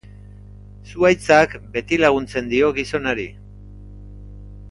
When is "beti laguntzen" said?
1.75-2.49